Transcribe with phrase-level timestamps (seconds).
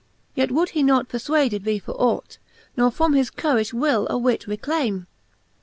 [0.33, 2.39] Yet would he not perfwaded be for ought,
[2.75, 5.05] Ne from his currifli will awhit reclame.